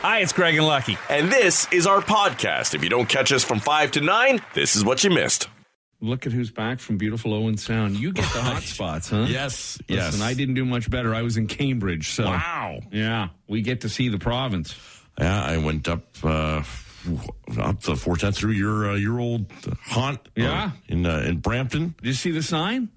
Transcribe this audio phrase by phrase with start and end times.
[0.00, 0.96] Hi, it's Craig and Lucky.
[1.10, 2.74] And this is our podcast.
[2.74, 5.48] If you don't catch us from 5 to 9, this is what you missed.
[6.00, 7.96] Look at who's back from beautiful Owen Sound.
[7.96, 9.26] You get the hot spots, huh?
[9.28, 10.14] Yes, Listen, yes.
[10.14, 11.12] And I didn't do much better.
[11.14, 12.78] I was in Cambridge, so Wow.
[12.92, 14.76] yeah, we get to see the province.
[15.18, 16.62] Yeah, I went up uh,
[17.58, 19.50] up the 410 through your uh, your old
[19.86, 20.20] haunt.
[20.20, 20.70] uh, Yeah.
[20.86, 21.96] in uh, in Brampton.
[22.00, 22.90] Did you see the sign?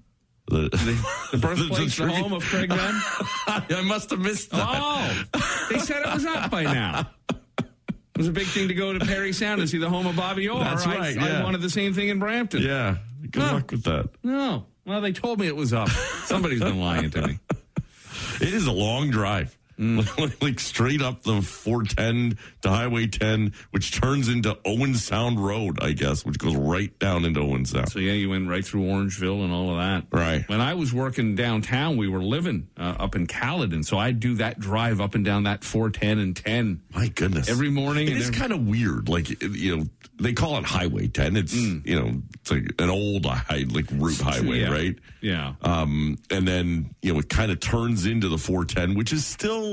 [0.52, 0.68] The,
[1.32, 2.78] The birthplace, the, home of Craig Gunn.
[3.46, 4.66] I must have missed that.
[4.70, 5.24] Oh,
[5.70, 7.08] they said it was up by now.
[7.30, 10.14] It was a big thing to go to Parry Sound and see the home of
[10.14, 10.62] Bobby Orr.
[10.62, 11.42] That's I- right, I, yeah.
[11.42, 12.60] wanted the same thing in Brampton.
[12.62, 12.96] Yeah,
[13.30, 13.52] good Huh.
[13.54, 14.10] luck with that.
[14.22, 14.66] No.
[14.84, 15.88] Well, they told me it was up.
[16.26, 17.38] Somebody's been lying to me.
[18.40, 19.56] It is a long drive.
[20.40, 25.92] like straight up the 410 to Highway 10, which turns into Owen Sound Road, I
[25.92, 27.90] guess, which goes right down into Owen Sound.
[27.90, 30.04] So yeah, you went right through Orangeville and all of that.
[30.16, 30.48] Right.
[30.48, 34.34] When I was working downtown, we were living uh, up in Caledon, so I'd do
[34.36, 37.48] that drive up and down that 410 and 10 My goodness.
[37.48, 38.08] every morning.
[38.08, 39.08] It is every- kind of weird.
[39.08, 39.84] Like, you know,
[40.20, 41.36] they call it Highway 10.
[41.36, 44.70] It's, you know, it's like an old high, like route highway, Yeah.
[44.70, 44.96] right?
[45.20, 45.54] Yeah.
[45.62, 49.71] Um, and then, you know, it kind of turns into the 410, which is still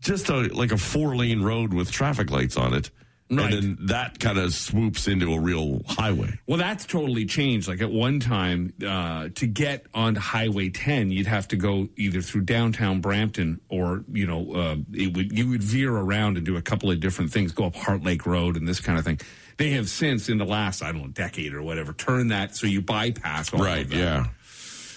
[0.00, 2.90] just a, like a four lane road with traffic lights on it.
[3.30, 3.52] Right.
[3.54, 6.38] And then that kind of swoops into a real highway.
[6.46, 7.66] Well, that's totally changed.
[7.68, 12.20] Like at one time, uh, to get onto Highway 10, you'd have to go either
[12.20, 16.58] through downtown Brampton or, you know, uh, it would, you would veer around and do
[16.58, 19.18] a couple of different things, go up Heart Lake Road and this kind of thing.
[19.56, 22.66] They have since, in the last, I don't know, decade or whatever, turned that so
[22.66, 23.84] you bypass all Right.
[23.84, 23.96] of that.
[23.96, 24.26] Right, yeah.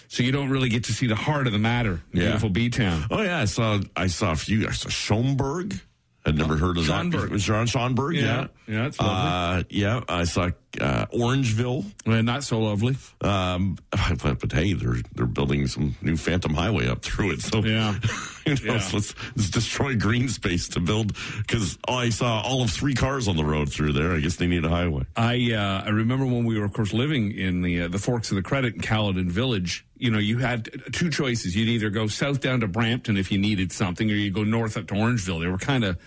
[0.09, 2.25] So you don't really get to see the heart of the matter, in Yeah.
[2.27, 3.05] beautiful B Town.
[3.11, 4.67] Oh yeah, I saw I saw a few.
[4.67, 5.79] I saw Schomberg.
[6.25, 7.21] I'd never heard of Schomberg.
[7.21, 7.29] that.
[7.31, 8.15] Was John Schomburg?
[8.15, 8.47] Yeah.
[8.67, 9.59] Yeah, Yeah, it's lovely.
[9.61, 11.85] Uh, yeah, I saw uh, Orangeville.
[12.05, 12.95] Well, not so lovely.
[13.21, 17.41] Um, but, but hey, they're they're building some new Phantom Highway up through it.
[17.41, 17.95] So Yeah.
[18.45, 18.79] you know, Yeah.
[18.79, 23.27] so let's, let's destroy green space to build because I saw all of three cars
[23.27, 24.13] on the road through there.
[24.13, 25.03] I guess they need a highway.
[25.15, 28.29] I uh, I remember when we were, of course, living in the uh, the Forks
[28.31, 29.85] of the Credit in Caledon Village.
[29.97, 31.55] You know, you had two choices.
[31.55, 34.77] You'd either go south down to Brampton if you needed something, or you go north
[34.77, 35.39] up to Orangeville.
[35.41, 35.97] They were kind of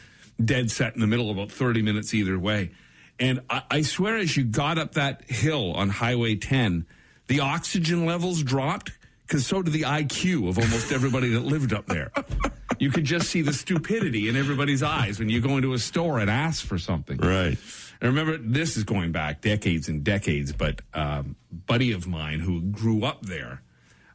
[0.42, 2.70] dead set in the middle, about thirty minutes either way.
[3.20, 6.86] And I, I swear, as you got up that hill on Highway 10,
[7.28, 11.86] the oxygen levels dropped because so did the IQ of almost everybody that lived up
[11.86, 12.10] there.
[12.80, 16.18] You could just see the stupidity in everybody's eyes when you go into a store
[16.18, 17.18] and ask for something.
[17.18, 17.56] Right.
[18.00, 22.62] And remember this is going back decades and decades, but um, buddy of mine who
[22.62, 23.62] grew up there,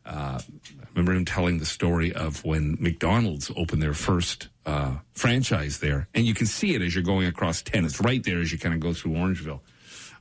[0.06, 5.80] uh, I remember him telling the story of when McDonald's opened their first uh, franchise
[5.80, 7.86] there, and you can see it as you're going across ten.
[7.86, 9.62] It's right there as you kind of go through Orangeville.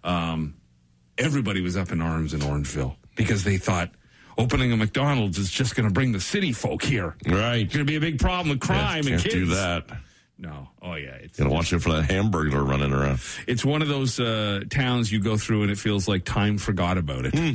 [0.02, 0.54] Um,
[1.18, 3.90] everybody was up in arms in Orangeville because they thought
[4.36, 7.14] opening a McDonald's is just going to bring the city folk here.
[7.26, 7.60] Right.
[7.62, 9.34] It's going to be a big problem with crime Yeah, and can't kids.
[9.34, 9.84] do that.
[10.36, 10.68] No.
[10.82, 11.14] Oh yeah.
[11.20, 13.20] It's You know, watch it for that hamburger running around.
[13.46, 16.98] it's one of those uh, towns you go through and it feels like time forgot
[16.98, 17.34] about it.
[17.38, 17.50] Hmm.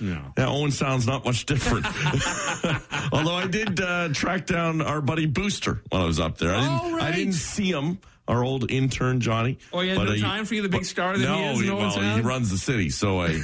[0.00, 0.32] No.
[0.36, 1.86] Yeah, Owen sounds not much different.
[3.12, 6.54] Although I did uh, track down our buddy Booster while I was up there.
[6.54, 7.02] I didn't, Oh, right.
[7.02, 7.98] I didn't see him.
[8.26, 9.58] Our old intern Johnny.
[9.70, 11.60] Oh, he had no uh, time for you, the big star that he no, is
[11.60, 13.38] in Owen well, he runs the city, so I,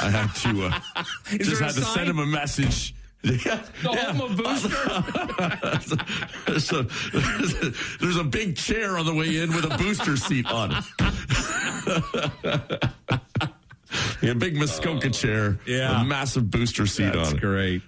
[0.00, 0.80] I had to uh,
[1.36, 1.94] just had to sign?
[1.96, 2.94] send him a message.
[3.24, 4.68] Yeah, The home of Booster.
[6.46, 6.82] there's, a,
[7.12, 10.72] there's, a, there's a big chair on the way in with a booster seat on
[10.72, 10.84] it.
[14.22, 16.00] yeah, a big Muskoka chair, yeah.
[16.00, 17.40] a massive booster seat That's on it.
[17.40, 17.82] great.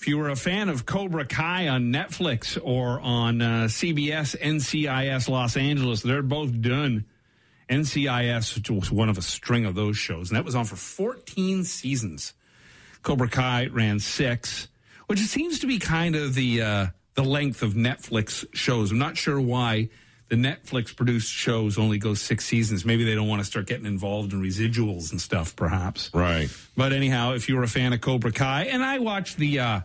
[0.00, 5.28] If you were a fan of Cobra Kai on Netflix or on uh, CBS NCIS
[5.28, 7.04] Los Angeles, they're both done.
[7.68, 11.64] NCIS was one of a string of those shows, and that was on for 14
[11.64, 12.32] seasons.
[13.02, 14.68] Cobra Kai ran six,
[15.06, 18.90] which seems to be kind of the uh, the length of Netflix shows.
[18.90, 19.90] I'm not sure why
[20.30, 22.84] the Netflix produced shows only go six seasons.
[22.84, 26.08] Maybe they don't want to start getting involved in residuals and stuff, perhaps.
[26.14, 26.48] Right.
[26.76, 29.80] But anyhow, if you were a fan of Cobra Kai, and I watched the uh,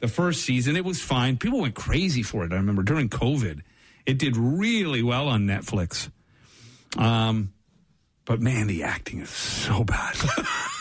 [0.00, 1.38] the first season, it was fine.
[1.38, 2.52] People went crazy for it.
[2.52, 3.62] I remember during COVID,
[4.04, 6.10] it did really well on Netflix.
[6.98, 7.54] Um,
[8.26, 10.16] but man, the acting is so bad.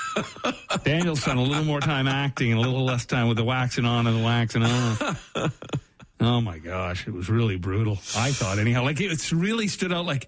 [0.83, 3.85] Daniel spent a little more time acting and a little less time with the waxing
[3.85, 5.51] on and the waxing on.
[6.19, 7.99] Oh my gosh, it was really brutal.
[8.15, 10.05] I thought, anyhow, like it's really stood out.
[10.05, 10.27] Like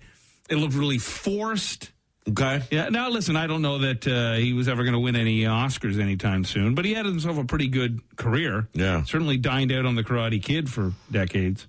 [0.49, 1.91] it looked really forced.
[2.27, 2.61] Okay.
[2.69, 2.89] Yeah.
[2.89, 5.99] Now, listen, I don't know that uh, he was ever going to win any Oscars
[5.99, 8.67] anytime soon, but he had himself a pretty good career.
[8.73, 9.03] Yeah.
[9.03, 11.67] Certainly dined out on the Karate Kid for decades.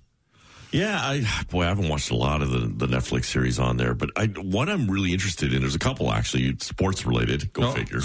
[0.71, 3.93] Yeah, I boy, I haven't watched a lot of the, the Netflix series on there,
[3.93, 7.51] but I, what I'm really interested in, there's a couple actually, sports related.
[7.53, 7.71] Go Oh.
[7.73, 7.99] figure.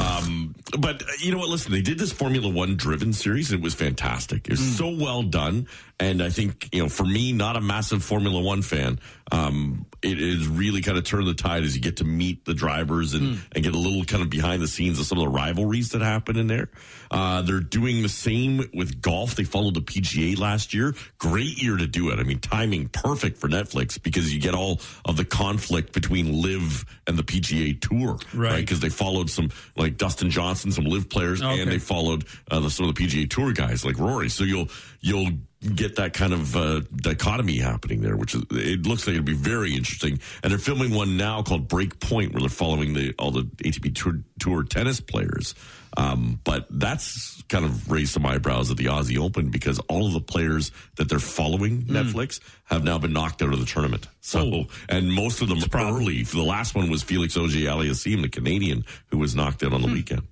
[0.00, 1.48] um, but uh, you know what?
[1.48, 4.46] Listen, they did this Formula One driven series, and it was fantastic.
[4.46, 4.72] It was Hmm.
[4.74, 5.68] so well done,
[6.00, 8.98] and I think you know, for me, not a massive Formula One fan,
[9.32, 12.54] um, it is really kind of turned the tide as you get to meet the
[12.54, 13.40] drivers and Hmm.
[13.52, 16.02] and get a little kind of behind the scenes of some of the rivalries that
[16.02, 16.70] happen in there.
[17.10, 19.34] Uh, they're doing the same with golf.
[19.36, 20.94] They followed the PGA last year.
[21.18, 22.18] Great year to do it.
[22.18, 26.86] I mean, timing perfect for Netflix because you get all of the conflict between LIV
[27.06, 28.56] and the PGA Tour, Right.
[28.60, 31.60] Because they followed some like Dustin Johnson, some LIV players, Okay.
[31.60, 34.30] and they followed uh, the, some of the PGA Tour guys like Rory.
[34.30, 34.68] So you'll
[35.00, 35.30] you'll
[35.74, 39.34] get that kind of uh, dichotomy happening there, which is it looks like it'll be
[39.34, 40.18] very interesting.
[40.42, 43.94] And they're filming one now called Break Point, where they're following the all the ATP
[43.94, 45.54] Tour, tour tennis players.
[45.96, 50.12] Um, but that's kind of raised some eyebrows at the Aussie Open because all of
[50.12, 54.06] the players that they're following Netflix have now been knocked out of the tournament.
[54.20, 56.22] So, and most of them early.
[56.22, 59.88] The last one was Felix Auger Aliassime, the Canadian, who was knocked out on the
[59.88, 60.22] weekend.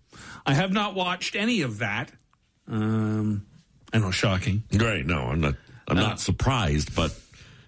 [0.46, 2.10] I have not watched any of that.
[2.68, 3.46] Um,
[3.92, 4.62] I know, shocking.
[4.72, 5.04] Right.
[5.04, 5.54] No, I'm not.
[5.88, 7.18] I'm not surprised, but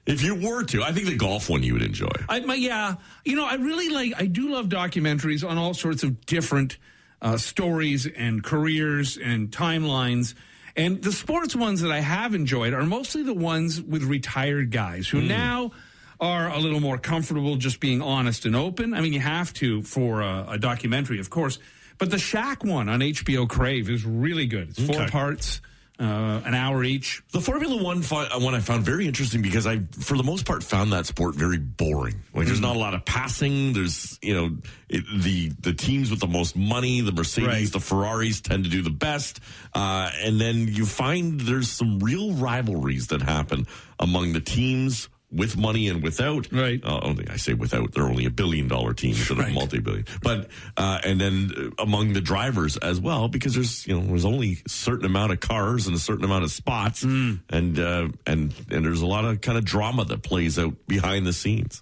[0.04, 2.10] if you were to, I think the golf one you would enjoy.
[2.28, 4.12] I, my, yeah, you know, I really like.
[4.18, 6.76] I do love documentaries on all sorts of different
[7.22, 10.34] uh, stories and careers and timelines.
[10.76, 15.08] And the sports ones that I have enjoyed are mostly the ones with retired guys
[15.08, 15.72] who now
[16.20, 18.94] are a little more comfortable just being honest and open.
[18.94, 21.58] I mean, you have to for a, a documentary, of course.
[21.98, 24.70] But the Shaq one on HBO Crave is really good.
[24.70, 25.10] It's four Okay.
[25.10, 25.60] parts,
[26.00, 27.22] uh, an hour each.
[27.32, 30.46] The Formula One fi- uh, one I found very interesting because I, for the most
[30.46, 32.22] part, found that sport very boring.
[32.34, 33.74] Like, there's not a lot of passing.
[33.74, 34.56] There's, you know,
[34.88, 37.72] it, the the teams with the most money, the Mercedes, Right.
[37.72, 39.40] the Ferraris, tend to do the best.
[39.74, 43.66] Uh, and then you find there's some real rivalries that happen
[43.98, 46.50] among the teams with money and without.
[46.52, 46.82] Right.
[46.84, 47.92] Uh, only I say without.
[47.92, 49.48] They're only a billion dollar team instead Right.
[49.48, 50.06] of multi-billion.
[50.22, 54.58] But uh, and then among the drivers as well, because there's you know there's only
[54.66, 57.40] a certain amount of cars and a certain amount of spots, Mm.
[57.48, 61.26] and uh, and and there's a lot of kind of drama that plays out behind
[61.26, 61.80] the scenes.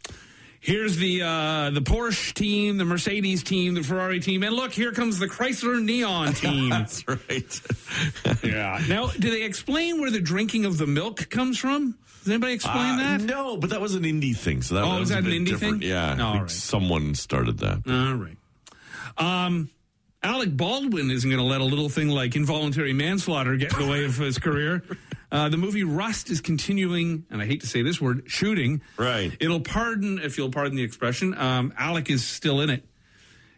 [0.61, 4.93] Here's the uh, the Porsche team, the Mercedes team, the Ferrari team, and look, here
[4.93, 6.69] comes the Chrysler Neon team.
[6.71, 7.61] That's right.
[8.43, 8.83] yeah.
[8.89, 11.97] Now, do they explain where the drinking of the milk comes from?
[12.19, 13.21] Does anybody explain Uh, that?
[13.23, 14.63] No, but that was an Indy thing.
[14.63, 15.81] So that, Oh, that is was that a an Indy different.
[15.81, 15.89] thing?
[15.91, 16.51] Yeah, I think right.
[16.51, 17.83] someone started that.
[17.89, 18.37] All right.
[19.17, 19.71] Um,
[20.23, 23.91] Alec Baldwin isn't going to let a little thing like involuntary manslaughter get in the
[23.91, 24.83] way of his career.
[25.31, 28.81] Uh, the movie Rust is continuing, and I hate to say this word, shooting.
[28.97, 29.37] Right.
[29.41, 31.37] It'll pardon, if you'll pardon the expression.
[31.37, 32.85] Um, Alec is still in it.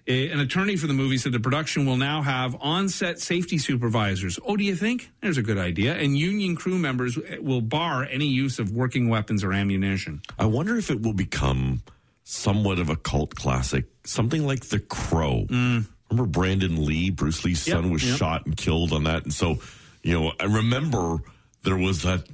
[0.06, 4.38] An attorney for the movie said the production will now have on-set safety supervisors.
[4.44, 5.10] Oh, do you think?
[5.20, 5.94] There's a good idea.
[5.94, 10.22] And union crew members will bar any use of working weapons or ammunition.
[10.38, 11.82] I wonder if it will become
[12.24, 15.46] somewhat of a cult classic, something like The Crow.
[15.48, 17.66] Remember Brandon Lee, Bruce Lee's Mm.
[17.68, 18.18] Yep, son, was yep.
[18.18, 19.58] shot and killed on that, and so
[20.02, 21.18] you know, I remember
[21.62, 22.26] there was that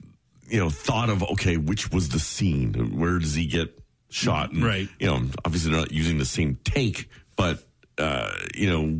[0.49, 2.99] you know thought of okay, which was the scene?
[2.99, 3.79] Where does he get
[4.09, 4.53] shot?
[4.53, 4.89] And, Right.
[4.99, 7.63] You know, obviously they're not using the same take, but
[7.99, 8.99] uh, you know.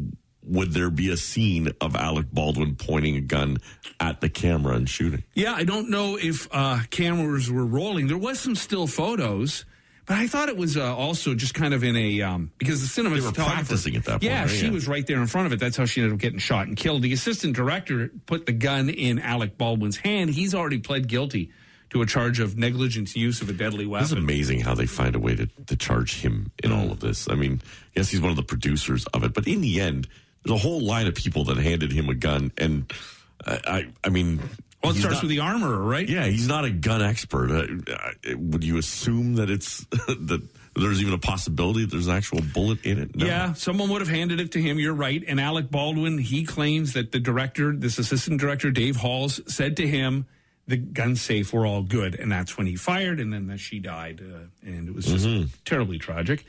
[0.49, 3.57] Would there be a scene of Alec Baldwin pointing a gun
[3.99, 5.25] at the camera and shooting?
[5.35, 8.07] Yeah, I don't know if uh, cameras were rolling.
[8.07, 9.65] There was some still photos,
[10.07, 13.03] but I thought it was uh, also just kind of in a um, because the
[13.03, 14.49] cinematographer were practicing at that point, Yeah, right?
[14.51, 14.71] she Yeah.
[14.71, 15.59] was right there in front of it.
[15.59, 17.03] That's how she ended up getting shot and killed.
[17.03, 20.31] The assistant director put the gun in Alec Baldwin's hand.
[20.31, 21.51] He's already pled guilty
[21.91, 24.05] to a charge of negligent use of a deadly weapon.
[24.05, 26.93] It's amazing how they find a way to, to charge him in all mm.
[26.93, 27.29] of this.
[27.31, 27.63] I mean,
[27.95, 30.09] yes, he's one of the producers of it, but in the end,
[30.45, 32.93] there's a whole line of people that handed him a gun, and
[33.45, 34.41] I, I, I mean,
[34.83, 36.09] Well, it starts not- with the armorer, right?
[36.09, 37.51] yeah, he's not a gun expert.
[38.35, 40.43] Would you assume that it's that
[40.75, 43.17] there's even a possibility that there's an actual bullet in it?
[43.17, 43.27] No.
[43.27, 44.79] Yeah, someone would have handed it to him.
[44.79, 45.23] You're right.
[45.27, 49.87] And Alec Baldwin, he claims that the director, this assistant director, Dave Halls, said to
[49.87, 50.27] him,
[50.67, 52.15] the gun safe were all good.
[52.15, 53.21] And that's when he fired.
[53.21, 54.21] And then she died.
[54.21, 56.45] Uh, and it was just terribly tragic.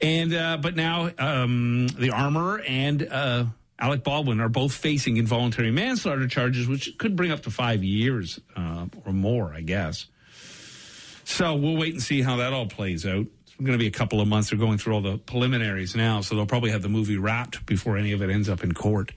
[0.00, 3.46] And, uh, but now um, the armorer and uh,
[3.78, 8.40] Alec Baldwin are both facing involuntary manslaughter charges, which could bring up to five years
[8.56, 10.06] uh, or more, I guess.
[11.24, 13.26] So we'll wait and see how that all plays out.
[13.42, 14.50] It's going to be a couple of months.
[14.50, 17.96] They're going through all the preliminaries now, so they'll probably have the movie wrapped before
[17.96, 19.12] any of it ends up in court.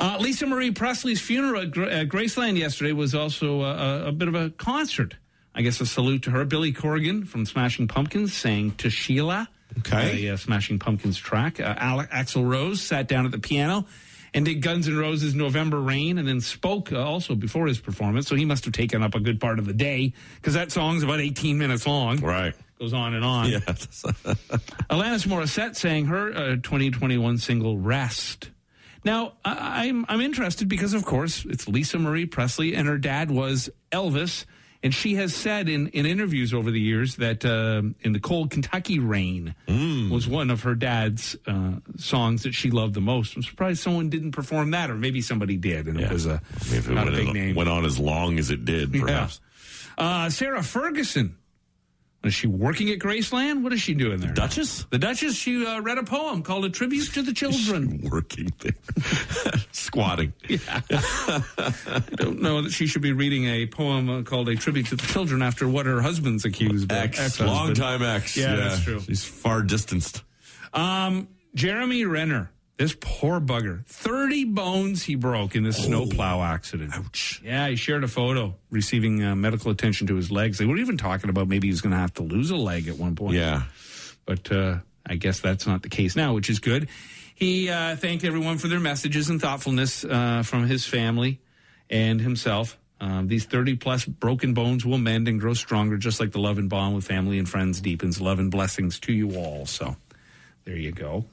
[0.00, 4.12] Uh, Lisa Marie Presley's funeral at, Gra- at Graceland yesterday was also a, a, a
[4.12, 5.14] bit of a concert.
[5.54, 6.44] I guess a salute to her.
[6.44, 9.48] Billy Corgan from Smashing Pumpkins sang to Sheila.
[9.78, 10.26] Okay.
[10.26, 11.60] A uh, Smashing Pumpkins track.
[11.60, 13.84] Uh, Al- Axl Rose sat down at the piano.
[14.32, 18.26] and did Guns N' Roses November Rain and then spoke uh, also before his performance.
[18.28, 21.02] So he must have taken up a good part of the day because that song's
[21.02, 22.20] about 18 minutes long.
[22.20, 22.54] Right.
[22.78, 23.50] Goes on and on.
[23.50, 23.58] Yeah.
[24.88, 28.50] Alanis Morissette sang her uh, 2021 single "Rest."
[29.04, 33.30] Now, I- I'm I'm interested because, of course, it's Lisa Marie Presley, and her dad
[33.30, 34.44] was Elvis,
[34.82, 38.50] and she has said in, in interviews over the years that uh, "In the Cold
[38.50, 39.54] Kentucky Rain"
[40.10, 43.36] was one of her dad's uh, songs that she loved the most.
[43.36, 46.64] I'm surprised someone didn't perform that, or maybe somebody did, and it was a I
[46.68, 47.54] mean, if it not a went, big name.
[47.56, 49.40] went on as long as it did, perhaps.
[49.98, 51.36] Uh, Sarah Ferguson.
[52.22, 53.62] Is she working at Graceland?
[53.62, 54.28] What is she doing there?
[54.28, 54.84] The Duchess?
[54.90, 58.08] The Duchess, she uh, read a poem called A Tribute to the Children.
[58.10, 58.72] Working there.
[59.72, 60.34] Squatting.
[60.50, 64.96] I don't know that she should be reading a poem uh, called A Tribute to
[64.96, 66.98] the Children after what her husband's accused of.
[66.98, 67.18] Ex.
[67.18, 67.48] Ex-husband.
[67.48, 68.36] Long time ex.
[68.36, 69.00] Yeah, that's true.
[69.00, 70.22] She's far distanced.
[70.74, 72.50] Um, Jeremy Renner,
[72.80, 76.92] this poor bugger, 30 bones he broke in this snowplow accident.
[76.96, 77.42] Oh, Ouch.
[77.44, 80.56] Yeah, he shared a photo receiving uh, medical attention to his legs.
[80.56, 82.96] They were even talking about maybe he's going to have to lose a leg at
[82.96, 83.34] one point.
[83.36, 83.64] Yeah.
[84.24, 86.88] but uh, I guess that's not the case now, which is good.
[87.34, 91.38] He uh, thanked everyone for their messages and thoughtfulness uh, from his family
[91.90, 92.78] and himself.
[92.98, 96.56] Um, these 30 plus broken bones will mend and grow stronger, just like the love
[96.56, 98.22] and bond with family and friends deepens.
[98.22, 99.66] Love and blessings to you all.
[99.66, 99.96] So
[100.64, 101.26] there you go.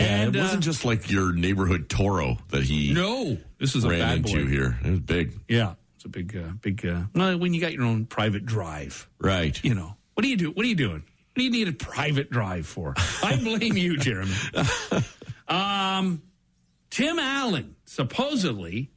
[0.00, 3.88] And it uh, wasn't just like your neighborhood Toro that he no, this is a
[3.88, 4.50] ran bad into boy.
[4.50, 4.78] here.
[4.84, 5.38] It was big.
[5.48, 6.84] Yeah, it's a big, uh, big.
[6.86, 9.62] Uh, well, when you got your own private drive, Right.
[9.64, 10.50] you know, what do you do?
[10.50, 11.02] What are you doing?
[11.02, 12.94] What do you need a private drive for?
[13.22, 14.34] I blame you, Jeremy.
[15.48, 16.22] Um,
[16.90, 18.90] Tim Allen supposedly,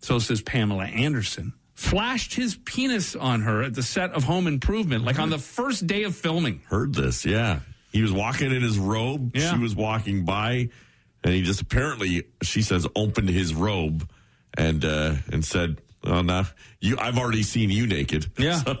[0.00, 5.04] so says Pamela Anderson, flashed his penis on her at the set of Home Improvement,
[5.04, 6.60] like on the first day of filming.
[6.66, 7.24] Heard this.
[7.24, 7.60] Yeah.
[7.92, 9.32] He was walking in his robe.
[9.34, 9.52] Yeah.
[9.52, 10.68] She was walking by,
[11.24, 14.08] and he just apparently, she says, opened his robe
[14.56, 16.44] and uh, and said, "Oh no,
[16.80, 16.96] you!
[16.98, 18.62] I've already seen you naked." Yeah.
[18.62, 18.78] So-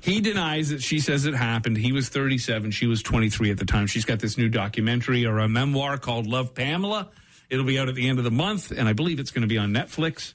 [0.00, 1.76] He denies that she says it happened.
[1.76, 2.70] He was 37.
[2.72, 3.86] She was 23 at the time.
[3.86, 7.08] She's got this new documentary or a memoir called Love Pamela.
[7.50, 9.48] It'll be out at the end of the month, and I believe it's going to
[9.48, 10.34] be on Netflix.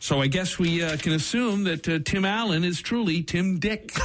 [0.00, 3.92] So I guess we uh, can assume that uh, Tim Allen is truly Tim Dick.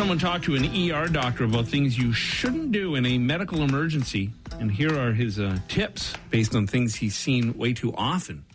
[0.00, 4.30] Someone talked to an ER doctor about things you shouldn't do in a medical emergency,
[4.58, 8.46] and here are his uh, tips based on things he's seen way too often.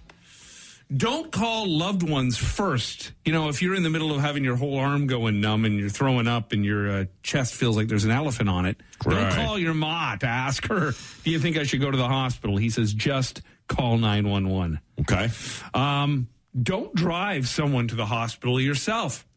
[0.97, 3.11] Don't call loved ones first.
[3.25, 5.79] You know, if you're in the middle of having your whole arm going numb and
[5.79, 9.31] you're throwing up and your uh, chest feels like there's an elephant on it, don't
[9.31, 12.57] call your ma to ask her, do you think I should go to the hospital?
[12.57, 14.79] He says, just call 911.
[15.01, 15.29] okay.
[15.75, 16.27] Um,
[16.59, 19.27] don't drive someone to the hospital yourself.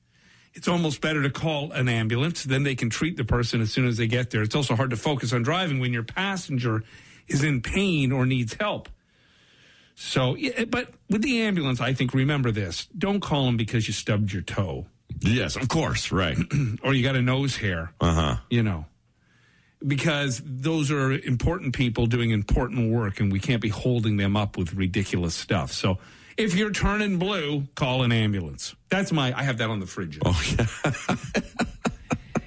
[0.54, 2.44] It's almost better to call an ambulance.
[2.44, 4.42] Then they can treat the person as soon as they get there.
[4.42, 6.82] It's also hard to focus on driving when your passenger
[7.28, 8.88] is in pain or needs help.
[9.94, 10.36] So,
[10.68, 14.42] but with the ambulance, I think remember this: don't call them because you stubbed your
[14.42, 14.86] toe
[15.20, 16.12] Yes, of course.
[16.12, 16.36] Right.
[16.82, 17.92] or you got a nose hair.
[18.00, 18.36] Uh huh.
[18.50, 18.86] You know,
[19.86, 24.56] because those are important people doing important work, and we can't be holding them up
[24.56, 25.72] with ridiculous stuff.
[25.72, 25.98] So,
[26.38, 28.74] if you're turning blue, call an ambulance.
[28.88, 29.36] That's my.
[29.38, 30.18] I have that on the fridge.
[30.24, 30.66] Oh yeah.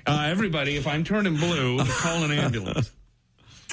[0.08, 2.92] Uh, everybody, if I'm turning blue, call an ambulance.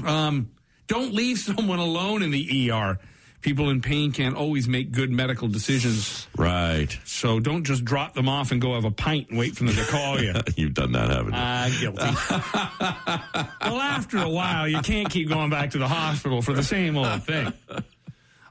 [0.05, 0.51] Um,
[0.87, 2.99] don't leave someone alone in the ER.
[3.41, 6.97] People in pain can't always make good medical decisions, Right.
[7.05, 9.75] so don't just drop them off and go have a pint and wait for them
[9.75, 10.35] to call you.
[10.57, 11.39] You've done that, haven't you?
[11.41, 13.55] Ah, guilty.
[13.71, 16.97] well, after a while, you can't keep going back to the hospital for the same
[16.97, 17.53] old thing.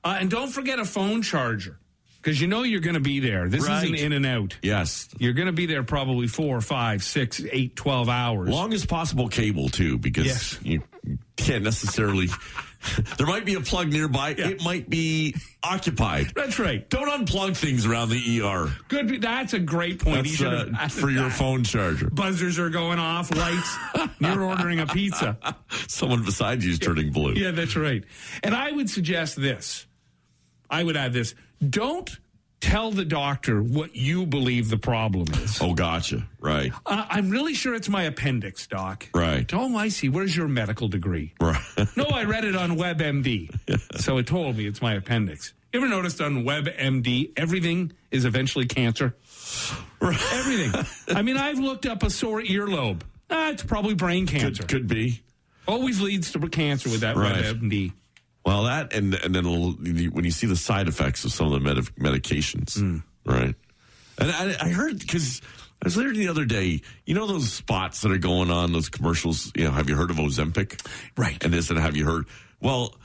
[0.07, 1.77] Uh, and don't forget a phone charger
[2.21, 3.47] because you know you're going to be there.
[3.49, 3.83] This Right.
[3.83, 4.57] isn't in and out.
[4.61, 5.07] yes.
[5.19, 8.49] You're going to be there probably four, five, six, eight, twelve hours.
[8.49, 10.59] Longest possible cable too, because Yes.
[10.63, 10.81] you
[11.35, 12.27] can't necessarily.
[13.17, 14.31] there might be a plug nearby.
[14.31, 16.31] It might be occupied.
[16.35, 16.87] That's right.
[16.89, 18.71] Don't unplug things around the ER.
[18.87, 19.21] Good.
[19.21, 20.27] That's a great point.
[20.27, 21.33] Should uh, for your that.
[21.33, 22.09] phone charger.
[22.09, 23.33] Buzzers are going off.
[23.35, 23.77] Lights.
[24.19, 25.37] You're ordering a pizza.
[25.87, 27.33] Someone beside you is turning blue.
[27.33, 28.03] Yeah, that's right.
[28.43, 29.85] And I would suggest this.
[30.69, 31.33] I would add this.
[31.67, 32.17] Don't
[32.59, 35.59] tell the doctor what you believe the problem is.
[35.61, 36.27] Oh, gotcha.
[36.39, 36.71] Right.
[36.85, 39.07] Uh, I'm really sure it's my appendix, doc.
[39.13, 39.47] Right.
[39.53, 40.09] Oh, I see.
[40.09, 41.33] Where's your medical degree?
[41.39, 41.61] Right.
[41.95, 43.55] No, I read it on WebMD.
[43.99, 45.53] So it told me it's my appendix.
[45.73, 49.15] You ever noticed on WebMD, everything is eventually cancer?
[49.99, 50.17] Right.
[50.33, 51.15] Everything.
[51.15, 53.01] I mean, I've looked up a sore earlobe.
[53.29, 54.63] Ah, it's probably brain cancer.
[54.63, 55.21] could, could be.
[55.67, 57.43] Always leads to cancer with that Right.
[57.43, 57.91] WebMD.
[58.47, 59.43] Well, that and and then
[60.13, 62.99] when you see the side effects of some of the med- medications, Hmm.
[63.25, 63.53] right?
[64.17, 65.41] And I, I heard because
[65.81, 66.81] I was there the other day.
[67.05, 69.51] You know those spots that are going on, those commercials.
[69.53, 70.79] You know, have you heard of Ozempic?
[71.17, 71.43] Right.
[71.43, 72.25] And this, and have you heard?
[72.61, 72.95] Well,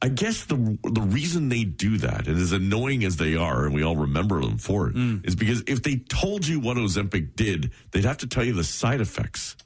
[0.00, 3.74] I guess the the reason they do that, and as annoying as they are, and
[3.74, 4.94] we all remember them for it,
[5.24, 8.62] is because if they told you what Ozempic did, they'd have to tell you the
[8.62, 9.56] side effects.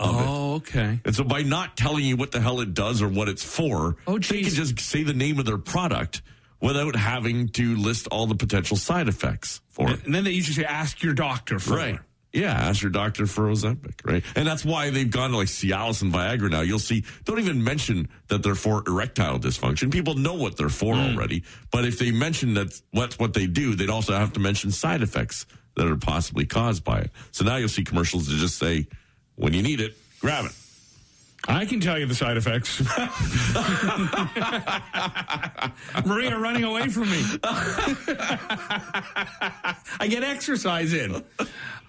[0.00, 0.24] Of it.
[0.26, 1.00] Oh, okay.
[1.04, 3.96] And so by not telling you what the hell it does or what it's for,
[4.06, 6.22] Oh, they can just say the name of their product
[6.60, 10.04] without having to list all the potential side effects for it.
[10.04, 11.94] And then they usually say, ask your doctor for Right.
[11.94, 12.00] it.
[12.32, 14.22] Yeah, ask your doctor for Ozempic, right?
[14.36, 16.60] And that's why they've gone to like Cialis and Viagra now.
[16.60, 19.90] You'll see, don't even mention that they're for erectile dysfunction.
[19.90, 21.00] People know what they're for hmm.
[21.00, 21.42] already.
[21.72, 25.02] But if they mention that what's what they do, they'd also have to mention side
[25.02, 27.10] effects that are possibly caused by it.
[27.32, 28.86] So now you'll see commercials that just say,
[29.36, 30.52] when you need it, grab it.
[31.48, 32.80] I can tell you the side effects.
[36.06, 37.22] Maria running away from me.
[39.98, 41.24] I get exercise in.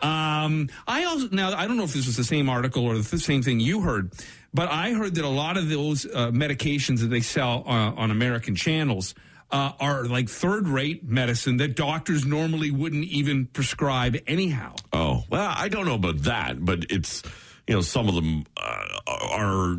[0.01, 3.19] Um, I also now I don't know if this was the same article or the
[3.19, 4.11] same thing you heard,
[4.53, 8.09] but I heard that a lot of those uh, medications that they sell uh, on
[8.09, 9.13] American channels
[9.51, 14.75] uh, are like third-rate medicine that doctors normally wouldn't even prescribe anyhow.
[14.93, 17.21] Oh, well, I don't know about that, but it's,
[17.67, 19.77] you know, some of them uh, are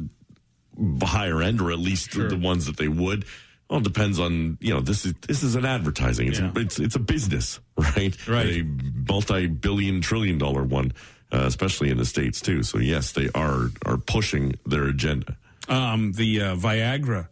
[1.02, 3.24] higher end, or at least the ones that they would.
[3.68, 6.28] Well, it depends on, you know, this is this is an advertising.
[6.28, 6.52] It's Yeah.
[6.54, 8.28] a, it's it's a business, right?
[8.28, 8.60] Right.
[8.60, 8.64] A
[9.08, 10.92] multi-billion trillion dollar one,
[11.32, 12.62] uh, especially in the states too.
[12.62, 15.36] So yes, they are are pushing their agenda.
[15.68, 17.28] um, the uh, Viagra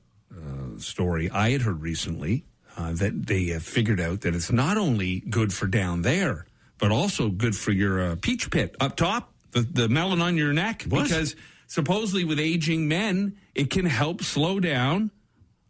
[0.78, 2.44] story I had heard recently
[2.76, 6.46] uh, that they have figured out that it's not only good for down there,
[6.78, 10.52] but also good for your uh, peach pit up top, the, the melon on your
[10.52, 11.04] neck, What?
[11.04, 15.10] because supposedly with aging men, it can help slow down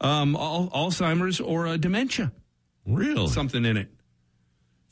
[0.00, 2.32] um, al- Alzheimer's or uh, dementia.
[2.86, 3.26] Really?
[3.28, 3.88] Something in it.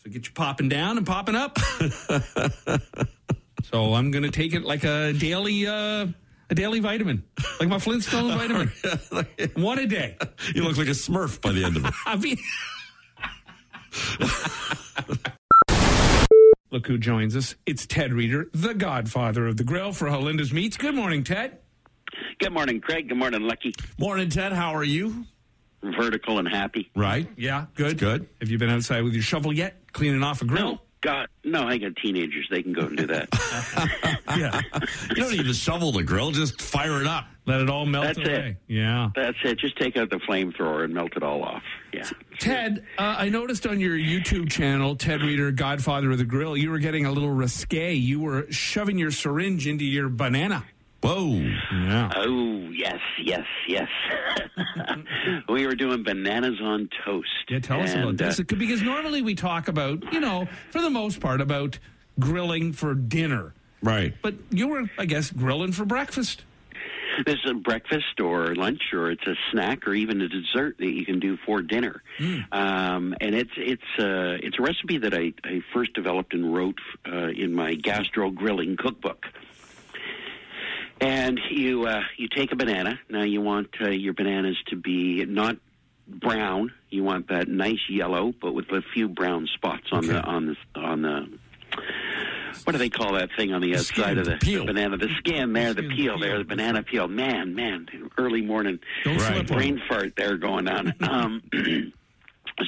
[0.04, 1.58] So get you popping down and popping up.
[3.64, 5.66] so I'm going to take it like a daily.
[6.50, 7.24] A daily vitamin,
[7.60, 8.72] like my Flintstone vitamin,
[9.62, 10.16] one a day.
[10.54, 11.92] you look like a Smurf by the end of it.
[12.06, 12.38] I mean,
[16.70, 17.54] look who joins us.
[17.66, 20.78] It's Ted Reader, the godfather of the grill for Halenda's Meats.
[20.78, 21.58] Good morning, Ted.
[22.38, 23.08] Good morning, Craig.
[23.10, 23.74] Good morning, Lucky.
[23.98, 24.52] Morning, Ted.
[24.52, 25.26] How are you?
[25.82, 26.90] Vertical and happy.
[26.96, 27.28] Right.
[27.36, 27.98] Yeah, good.
[27.98, 28.26] Good.
[28.40, 30.72] Have you been outside with your shovel yet, cleaning off a grill?
[30.72, 32.48] No, God, no, I got teenagers.
[32.50, 33.28] They can go and do that.
[34.36, 34.60] Yeah.
[35.08, 37.24] You don't need to shovel the grill; just fire it up.
[37.46, 38.56] Let it all melt That's it.
[38.66, 39.08] Yeah.
[39.16, 39.58] That's it.
[39.58, 41.62] Just take out the flamethrower and melt it all off.
[41.94, 42.06] Yeah.
[42.38, 46.70] Ted, uh, I noticed on your YouTube channel, Ted Reader, Godfather of the Grill, you
[46.70, 47.94] were getting a little risque.
[47.94, 50.66] You were shoving your syringe into your banana.
[51.00, 51.30] Whoa.
[51.30, 52.10] Yeah.
[52.16, 53.88] Oh, yes, yes, yes.
[55.48, 57.28] we were doing bananas on toast.
[57.48, 58.40] Yeah, tell us about this.
[58.40, 61.78] uh, because normally we talk about, you know, for the most part, about
[62.18, 63.54] grilling for dinner.
[63.80, 64.12] Right.
[64.22, 66.44] But you were, I guess, grilling for breakfast.
[67.26, 70.90] This is a breakfast or lunch, or it's a snack, or even a dessert that
[70.90, 72.00] you can do for dinner.
[72.52, 76.78] Um, and it's it's uh, it's a recipe that I, I first developed and wrote
[77.10, 79.26] uh, in my gastro grilling cookbook.
[81.00, 82.98] And you uh, you take a banana.
[83.08, 85.56] Now you want uh, your bananas to be not
[86.08, 86.72] brown.
[86.90, 90.80] You want that nice yellow, but with a few brown spots on the on the
[90.80, 91.38] on the.
[92.64, 94.66] What do they call that thing on the, skin, outside of the the, peel.
[94.66, 94.96] banana?
[94.96, 96.18] The skin there, the skin, peel peel.
[96.18, 97.06] there, the banana peel.
[97.06, 97.86] Man, man,
[98.18, 99.38] early morning Right.
[99.38, 100.94] on brain fart there going on.
[101.00, 101.42] Um,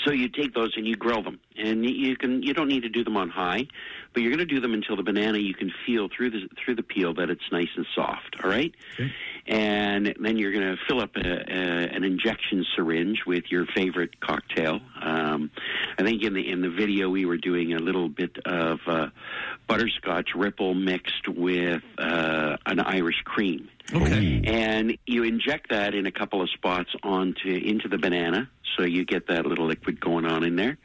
[0.05, 2.89] so you take those and you grill them, and you can you don't need to
[2.89, 3.67] do them on high,
[4.13, 6.75] but you're going to do them until the banana you can feel through the through
[6.77, 8.37] the peel that it's nice and soft.
[8.43, 8.75] All right,
[9.47, 14.21] and then you're going to fill up a, a, an injection syringe with your favorite
[14.21, 14.81] cocktail.
[15.01, 15.51] Um,
[15.99, 19.07] I think in the in the video we were doing a little bit of uh,
[19.67, 24.41] butterscotch ripple mixed with uh, an Irish cream Okay.
[24.45, 29.05] and you inject that in a couple of spots onto into the banana so you
[29.05, 30.79] get that little liquid going on in there.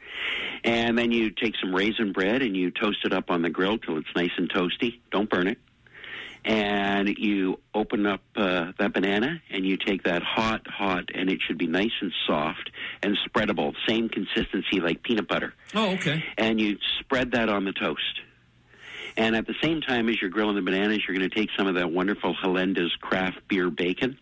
[0.64, 3.78] And then you take some raisin bread and you toast it up on the grill
[3.78, 5.00] till it's nice and toasty.
[5.10, 5.58] Don't burn it.
[6.44, 11.40] And you open up uh, that banana and you take that hot hot and it
[11.44, 12.70] should be nice and soft
[13.02, 13.74] and spreadable.
[13.88, 15.54] Same consistency like peanut butter.
[15.74, 16.22] Oh, okay.
[16.38, 18.20] and you spread that on the toast.
[19.16, 21.66] And at the same time as you're grilling the bananas, you're going to take some
[21.66, 24.18] of that wonderful Halenda's craft beer bacon,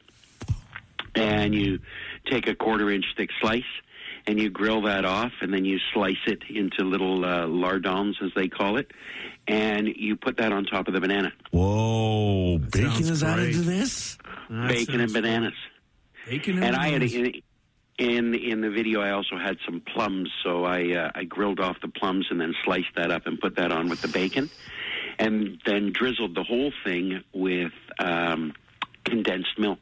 [1.16, 1.80] and you
[2.26, 3.62] take a quarter inch thick slice,
[4.26, 8.30] and you grill that off, and then you slice it into little uh, lardons, as
[8.34, 8.90] they call it,
[9.46, 11.32] and you put that on top of the banana.
[11.50, 12.58] Whoa.
[12.58, 13.54] Bacon sounds is added great.
[13.54, 14.18] to this?
[14.50, 15.54] That bacon and sounds- bananas.
[16.26, 16.74] Bacon and, bananas.
[16.74, 17.14] and I had bananas.
[17.14, 17.42] in,
[17.96, 21.76] in in the video I also had some plums, so I uh, I grilled off
[21.82, 24.48] the plums and then sliced that up and put that on with the bacon,
[25.18, 28.54] and then drizzled the whole thing with um,
[29.04, 29.78] condensed milk.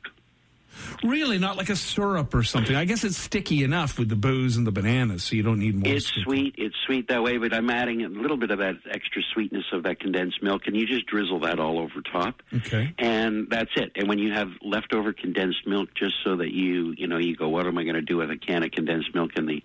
[1.03, 2.75] Really, not like a syrup or something.
[2.75, 5.77] I guess it's sticky enough with the booze and the bananas, so you don't need
[5.77, 5.93] more.
[5.93, 6.23] It's sticky.
[6.23, 6.55] sweet.
[6.59, 9.83] It's sweet that way, but I'm adding a little bit of that extra sweetness of
[9.85, 12.43] that condensed milk, and you just drizzle that all over top.
[12.55, 12.95] Okay.
[12.99, 13.93] And that's it.
[13.97, 17.49] And when you have leftover condensed milk, just so that you, you know, you go,
[17.49, 19.63] what am I going to do with a can of condensed milk in the,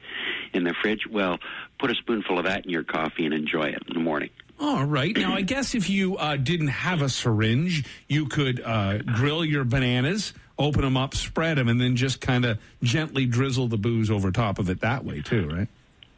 [0.53, 1.07] in the fridge?
[1.09, 1.39] Well,
[1.79, 4.29] put a spoonful of that in your coffee and enjoy it in the morning.
[4.59, 5.15] All right.
[5.15, 9.63] Now, I guess if you uh, didn't have a syringe, you could uh, grill your
[9.63, 14.09] bananas, open them up, spread them, and then just kind of gently drizzle the booze
[14.09, 15.67] over top of it that way, too, right?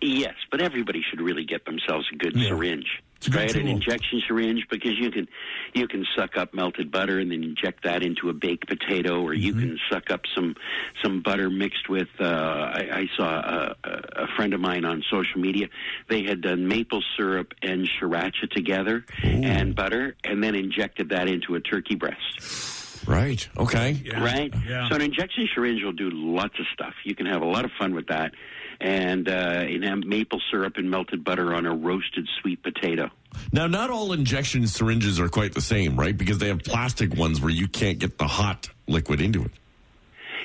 [0.01, 2.47] Yes, but everybody should really get themselves a good Yeah.
[2.47, 3.55] syringe, It's a good right?
[3.57, 5.27] An injection syringe because you can
[5.73, 9.33] you can suck up melted butter and then inject that into a baked potato, or
[9.33, 9.59] you Mm-hmm.
[9.59, 10.55] can suck up some
[11.03, 12.07] some butter mixed with.
[12.17, 15.67] Uh, I, I saw a, a a friend of mine on social media.
[16.07, 21.55] They had done maple syrup and sriracha together and butter, and then injected that into
[21.55, 22.78] a turkey breast.
[23.09, 23.49] Right.
[23.57, 24.03] Okay.
[24.15, 24.53] Right?
[24.67, 24.87] Yeah.
[24.87, 26.93] So an injection syringe will do lots of stuff.
[27.03, 28.33] You can have a lot of fun with that.
[28.79, 33.09] And, uh, and have maple syrup and melted butter on a roasted sweet potato.
[33.51, 36.17] Now, not all injection syringes are quite the same, right?
[36.17, 39.51] Because they have plastic ones where you can't get the hot liquid into it.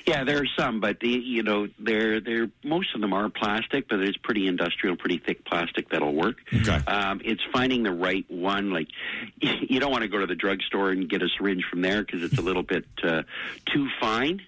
[0.06, 3.88] Yeah, there are some, but the, you know, they're they're most of them are plastic,
[3.88, 6.36] but it's pretty industrial, pretty thick plastic that'll work.
[6.52, 6.76] Okay.
[6.86, 8.70] Um, it's finding the right one.
[8.70, 8.88] Like,
[9.40, 12.22] you don't want to go to the drugstore and get a syringe from there because
[12.22, 13.22] it's a little bit uh,
[13.66, 14.42] too fine.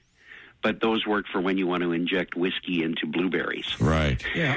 [0.66, 3.80] But those work for when you want to inject whiskey into blueberries.
[3.80, 4.20] Right.
[4.34, 4.56] Yeah,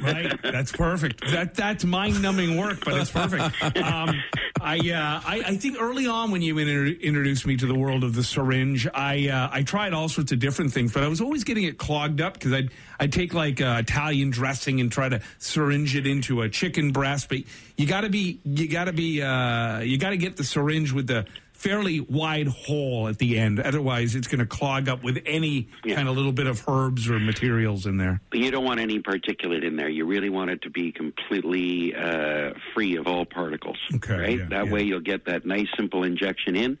[0.00, 0.32] right.
[0.42, 1.20] That's perfect.
[1.32, 3.62] That that's mind-numbing work, but it's perfect.
[3.76, 4.22] Um,
[4.58, 8.04] I, uh, I I think early on when you inter- introduced me to the world
[8.04, 11.20] of the syringe, I uh, I tried all sorts of different things, but I was
[11.20, 15.10] always getting it clogged up because I'd I'd take like uh, Italian dressing and try
[15.10, 17.40] to syringe it into a chicken breast, but
[17.76, 20.90] you got to be you got to be uh, you got to get the syringe
[20.90, 21.26] with the
[21.60, 23.60] fairly wide hole at the end.
[23.60, 25.94] Otherwise, it's going to clog up with any Yeah.
[25.94, 28.22] kind of little bit of herbs or materials in there.
[28.30, 29.90] But you don't want any particulate in there.
[29.90, 33.76] You really want it to be completely uh, free of all particles.
[33.96, 34.38] Okay, Right?
[34.38, 34.72] yeah, that yeah.
[34.72, 36.78] way you'll get that nice, simple injection in,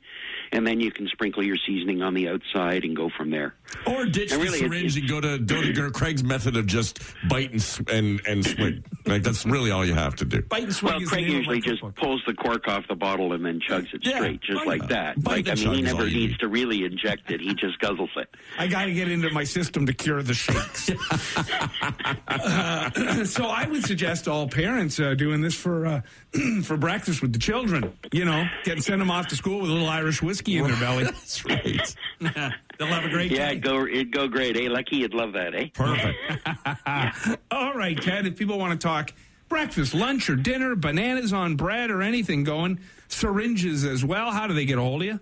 [0.50, 3.54] and then you can sprinkle your seasoning on the outside and go from there.
[3.86, 6.66] Or ditch And the really, it's- syringe and go to, go to Craig's method of
[6.66, 8.84] just bite and s- and, and swig.
[9.06, 10.42] Like that's really all you have to do.
[10.42, 11.96] Bite and swig Well, Craig name of my usually just cookbook.
[11.96, 14.88] pulls the cork off the bottle and then chugs it Yeah, straight, just why like
[14.88, 15.22] that.
[15.22, 16.38] Bite like I mean, he never needs need.
[16.40, 18.28] to really inject it; he just guzzles it.
[18.58, 20.90] I got to get into my system to cure the shakes.
[22.28, 26.00] Uh, so I would suggest all parents uh, doing this for uh,
[26.62, 27.92] for breakfast with the children.
[28.12, 30.76] You know, getting send them off to school with a little Irish whiskey in their
[30.76, 31.04] belly.
[31.10, 31.96] That's right.
[32.80, 33.56] They'll have a great Yeah, day.
[33.60, 34.56] go it'd go great.
[34.56, 35.68] Hey, Lucky, you'd love that, eh?
[35.74, 36.18] Perfect.
[37.50, 38.26] All right, Ted.
[38.26, 39.12] If people want to talk
[39.50, 44.30] breakfast, lunch, or dinner, bananas on bread, or anything going, syringes as well.
[44.30, 45.20] How do they get a hold of you?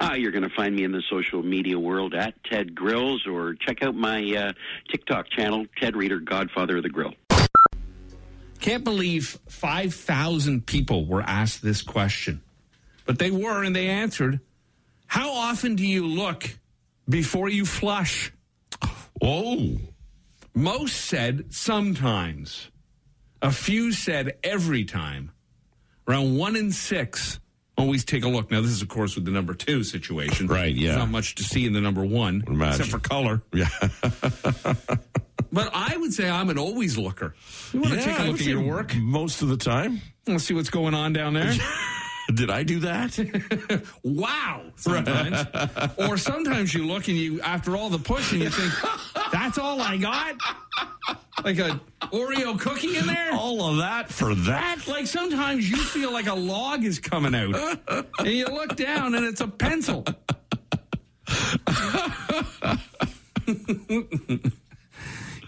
[0.00, 3.54] Uh, you're going to find me in the social media world at Ted Grills, or
[3.54, 4.52] check out my uh,
[4.88, 7.14] TikTok channel, Ted Reader, Godfather of the Grill.
[8.60, 12.40] Can't believe 5,000 people were asked this question.
[13.04, 14.38] But they were, and they answered
[15.08, 16.56] How often do you look
[17.08, 18.32] before you flush?
[19.22, 19.76] Oh,
[20.54, 22.70] Most said sometimes.
[23.42, 25.30] A few said every time.
[26.08, 27.38] Around one in six
[27.76, 28.50] always take a look.
[28.50, 30.46] Now, this is, of course, with the number two situation.
[30.48, 30.88] Right, yeah.
[30.88, 32.80] There's not much to see in the number one, Imagine.
[32.80, 33.42] except for color.
[33.52, 33.68] yeah.
[35.50, 37.34] But I would say I'm an always looker.
[37.72, 38.94] You want to Yeah, take a look at your work?
[38.96, 40.02] most of the time.
[40.26, 41.54] Let's see what's going on down there.
[42.34, 43.18] Did I do that?
[44.04, 45.46] wow sometimes
[45.96, 48.72] or sometimes you look and you after all the push and you think
[49.32, 50.36] that's all i got
[51.44, 51.80] like a
[52.12, 54.86] oreo cookie in there All of that for that?
[54.86, 57.56] like sometimes you feel like a log is coming out
[58.18, 60.04] and you look down and it's a pencil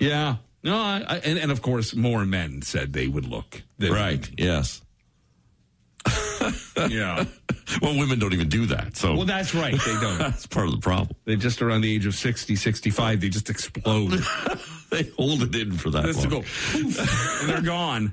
[0.00, 4.28] yeah no I, I, and, and of course more men said they would look Right.
[4.36, 4.82] Yes.
[6.88, 7.24] Yeah
[7.82, 8.96] Well, women don't even do that.
[8.96, 11.10] So well that's right they don't that's part of the problem.
[11.24, 14.12] they just around the age of 60 65 they just explode
[14.90, 16.40] They hold it in for that Just to long.
[16.40, 18.12] go poof, and they're gone.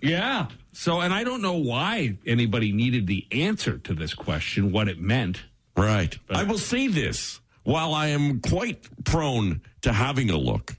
[0.00, 0.46] yeah.
[0.72, 5.00] So, and I don't know why anybody needed the answer to this question, what it
[5.00, 5.42] meant.
[5.76, 6.16] Right.
[6.30, 7.40] I will say this.
[7.64, 10.76] While I am quite prone to having a look,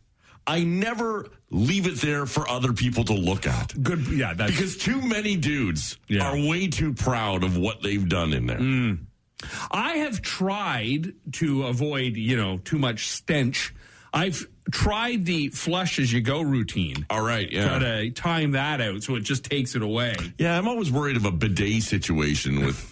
[0.48, 3.82] I never leave it there for other people to look at.
[3.82, 4.08] Good.
[4.08, 4.34] Yeah.
[4.34, 6.30] That's Because too many dudes Yeah.
[6.30, 8.60] are way too proud of what they've done in there.
[8.60, 9.00] Mm.
[9.72, 13.74] I have tried to avoid, you know, too much stench.
[14.14, 17.06] I've tried the flush as you go routine.
[17.10, 17.80] All right, Try yeah.
[17.80, 20.16] to time that out so it just takes it away.
[20.38, 22.86] Yeah, I'm always worried of a bidet situation with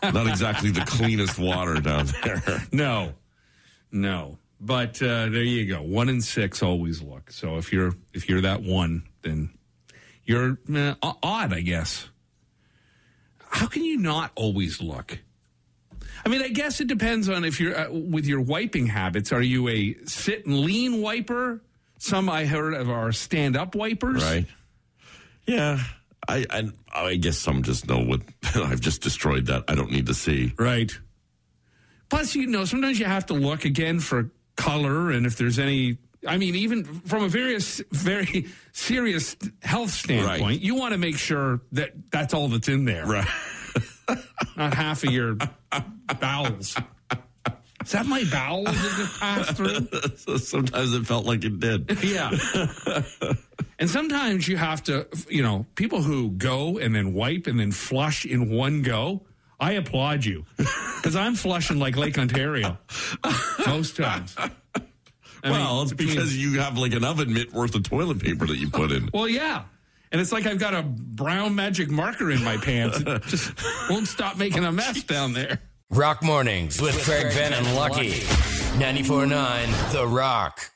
[0.02, 2.62] Not exactly the cleanest water down there.
[2.72, 3.14] No,
[3.90, 4.38] no.
[4.60, 5.82] But uh, there you go.
[5.82, 7.30] One in six always look.
[7.30, 9.50] So if you're if you're that one, then
[10.24, 12.08] you're uh, odd, I guess.
[13.38, 15.18] How can you not always look?
[16.24, 19.32] I mean, I guess it depends on if you're uh, with your wiping habits.
[19.32, 21.62] Are you a sit and lean wiper?
[21.98, 24.22] Some I heard of are stand up wipers.
[24.22, 24.46] Right.
[25.46, 25.78] Yeah.
[26.28, 28.20] I, I I guess some just know what
[28.54, 29.64] I've just destroyed that.
[29.68, 30.52] I don't need to see.
[30.58, 30.92] Right.
[32.10, 35.96] Plus, you know, sometimes you have to look again for color and if there's any.
[36.26, 37.56] I mean, even from a very
[37.92, 40.60] very serious health standpoint, right.
[40.60, 43.06] you want to make sure that that's all that's in there.
[43.06, 43.28] Right.
[44.56, 45.36] Not half of your
[46.20, 46.76] bowels.
[47.84, 50.38] Is that my bowels that just passed through?
[50.38, 51.98] Sometimes it felt like it did.
[52.02, 52.30] Yeah.
[53.78, 57.70] and sometimes you have to, you know, people who go and then wipe and then
[57.70, 59.22] flush in one go.
[59.60, 62.78] I applaud you because I'm flushing like Lake Ontario
[63.66, 64.36] most times.
[65.42, 68.46] I well, mean, it's because you have like an oven mitt worth of toilet paper
[68.46, 69.10] that you put in.
[69.14, 69.64] well, yeah.
[70.10, 72.98] And it's like I've got a brown magic marker in my pants.
[72.98, 73.52] It just
[73.90, 75.60] won't stop making a mess down there.
[75.90, 78.10] Rock Mornings with Craig Venn and Lucky.
[78.78, 80.70] 94.9 The Rock.